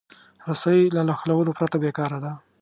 [0.47, 2.33] رسۍ له نښلولو پرته بېکاره ده.